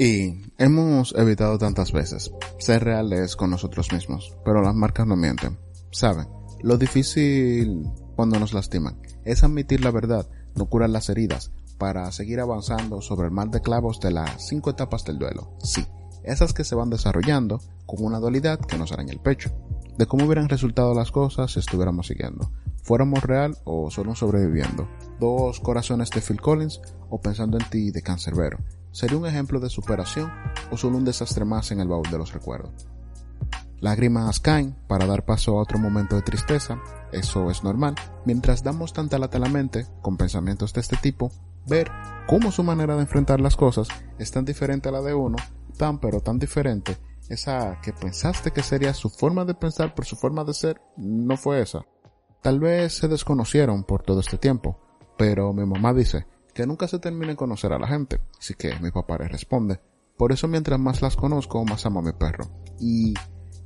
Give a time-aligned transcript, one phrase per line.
[0.00, 5.58] Y hemos evitado tantas veces ser reales con nosotros mismos, pero las marcas no mienten.
[5.92, 6.26] Saben,
[6.62, 7.84] lo difícil
[8.16, 13.26] cuando nos lastiman es admitir la verdad, no curar las heridas, para seguir avanzando sobre
[13.26, 15.54] el mal de clavos de las cinco etapas del duelo.
[15.62, 15.84] Sí,
[16.24, 19.50] esas que se van desarrollando con una dualidad que nos hará en el pecho,
[19.98, 22.50] de cómo hubieran resultado las cosas si estuviéramos siguiendo,
[22.82, 24.88] fuéramos real o solo sobreviviendo,
[25.18, 28.58] dos corazones de Phil Collins o pensando en ti de Cancerbero,
[28.92, 30.32] ¿Sería un ejemplo de superación
[30.70, 32.88] o solo un desastre más en el baúl de los recuerdos?
[33.78, 36.78] Lágrimas caen para dar paso a otro momento de tristeza,
[37.12, 37.94] eso es normal.
[38.26, 41.30] Mientras damos tanta lata a la mente con pensamientos de este tipo,
[41.66, 41.90] ver
[42.26, 43.88] cómo su manera de enfrentar las cosas
[44.18, 45.36] es tan diferente a la de uno,
[45.78, 50.16] tan pero tan diferente, esa que pensaste que sería su forma de pensar por su
[50.16, 51.86] forma de ser, no fue esa.
[52.42, 54.78] Tal vez se desconocieron por todo este tiempo,
[55.18, 58.20] pero mi mamá dice que nunca se termine de conocer a la gente.
[58.38, 59.80] Así que mi papá le responde.
[60.16, 62.50] Por eso mientras más las conozco, más amo a mi perro.
[62.78, 63.14] Y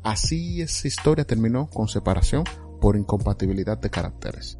[0.02, 2.44] así esa historia terminó con separación
[2.80, 4.58] por incompatibilidad de caracteres.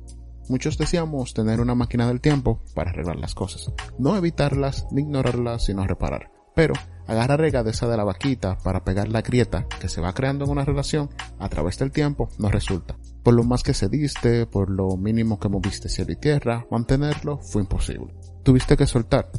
[0.48, 3.72] Muchos decíamos tener una máquina del tiempo para arreglar las cosas.
[3.98, 6.30] No evitarlas ni ignorarlas, sino reparar.
[6.54, 6.74] Pero
[7.06, 10.64] agarrar regadeza de la vaquita para pegar la grieta que se va creando en una
[10.64, 12.96] relación a través del tiempo no resulta.
[13.24, 17.38] Por lo más que se diste, por lo mínimo que moviste cielo y tierra, mantenerlo
[17.38, 18.14] fue imposible.
[18.42, 19.30] Tuviste que soltar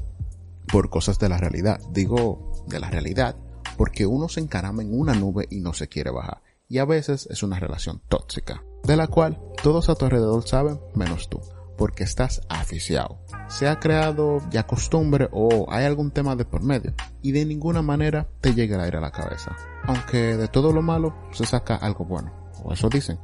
[0.68, 1.80] por cosas de la realidad.
[1.92, 3.38] Digo de la realidad
[3.78, 6.42] porque uno se encarama en una nube y no se quiere bajar.
[6.68, 10.80] Y a veces es una relación tóxica, de la cual todos a tu alrededor saben
[10.96, 11.40] menos tú,
[11.78, 13.20] porque estás aficiado.
[13.50, 17.84] Se ha creado ya costumbre o hay algún tema de por medio, y de ninguna
[17.84, 19.56] manera te llega el aire a la cabeza.
[19.84, 23.20] Aunque de todo lo malo se saca algo bueno, o eso dicen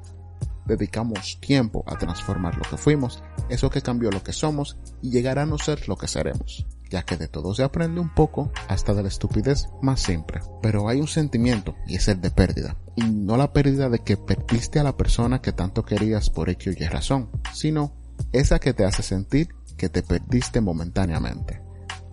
[0.72, 5.38] dedicamos tiempo a transformar lo que fuimos, eso que cambió lo que somos y llegar
[5.38, 8.94] a no ser lo que seremos, ya que de todo se aprende un poco hasta
[8.94, 10.40] de la estupidez más simple.
[10.62, 14.18] Pero hay un sentimiento y es el de pérdida, y no la pérdida de que
[14.18, 17.94] perdiste a la persona que tanto querías por X y razón, sino
[18.32, 21.62] esa que te hace sentir que te perdiste momentáneamente.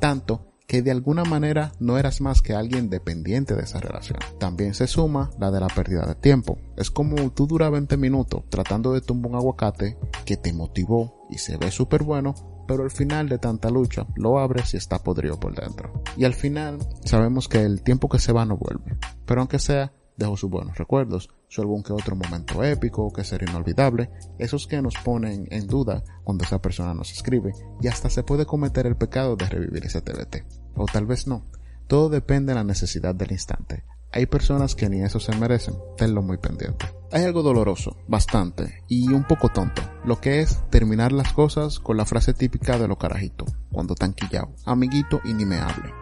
[0.00, 4.18] Tanto que de alguna manera no eras más que alguien dependiente de esa relación.
[4.38, 6.58] También se suma la de la pérdida de tiempo.
[6.76, 9.96] Es como tú duras 20 minutos tratando de tumbar un aguacate
[10.26, 12.34] que te motivó y se ve súper bueno,
[12.68, 16.02] pero al final de tanta lucha lo abres y está podrido por dentro.
[16.18, 18.98] Y al final sabemos que el tiempo que se va no vuelve.
[19.24, 23.48] Pero aunque sea, dejó sus buenos recuerdos, su algún que otro momento épico que sería
[23.48, 28.24] inolvidable, esos que nos ponen en duda cuando esa persona nos escribe, y hasta se
[28.24, 30.44] puede cometer el pecado de revivir ese TBT.
[30.74, 31.44] O tal vez no.
[31.86, 33.84] Todo depende de la necesidad del instante.
[34.12, 36.86] Hay personas que ni eso se merecen, tenlo muy pendiente.
[37.12, 41.96] Hay algo doloroso, bastante, y un poco tonto, lo que es terminar las cosas con
[41.96, 45.92] la frase típica de lo carajito, cuando tan quillao, amiguito y ni me hable.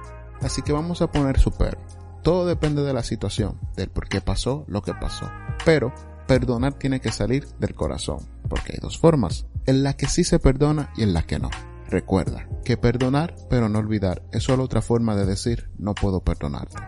[0.40, 1.78] Así que vamos a poner super,
[2.26, 5.30] todo depende de la situación, del por qué pasó lo que pasó.
[5.64, 5.94] Pero
[6.26, 10.40] perdonar tiene que salir del corazón, porque hay dos formas, en la que sí se
[10.40, 11.50] perdona y en la que no.
[11.88, 16.78] Recuerda que perdonar pero no olvidar es solo otra forma de decir no puedo perdonarte.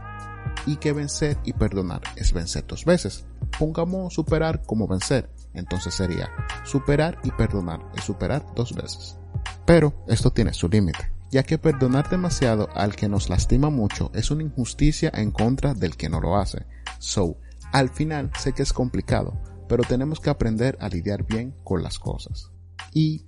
[0.67, 3.25] Y que vencer y perdonar es vencer dos veces.
[3.61, 6.31] Pongamos superar como vencer, entonces sería
[6.65, 9.17] superar y perdonar es superar dos veces.
[9.65, 14.31] Pero esto tiene su límite ya que perdonar demasiado al que nos lastima mucho es
[14.31, 16.67] una injusticia en contra del que no lo hace.
[16.99, 17.37] So,
[17.73, 21.99] al final sé que es complicado, pero tenemos que aprender a lidiar bien con las
[21.99, 22.51] cosas.
[22.93, 23.27] Y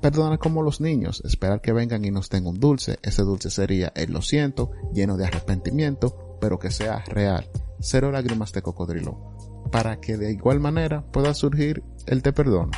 [0.00, 3.92] perdonar como los niños, esperar que vengan y nos den un dulce, ese dulce sería
[3.94, 7.48] el lo siento, lleno de arrepentimiento, pero que sea real,
[7.80, 12.72] cero lágrimas de cocodrilo, para que de igual manera pueda surgir el te perdono.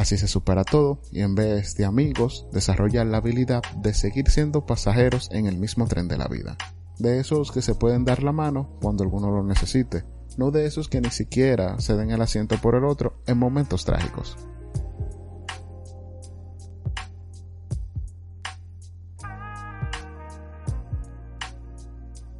[0.00, 4.64] Así se supera todo y en vez de amigos desarrolla la habilidad de seguir siendo
[4.64, 6.56] pasajeros en el mismo tren de la vida.
[6.98, 10.06] De esos que se pueden dar la mano cuando alguno lo necesite,
[10.38, 13.84] no de esos que ni siquiera se den el asiento por el otro en momentos
[13.84, 14.38] trágicos.